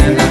[0.00, 0.21] and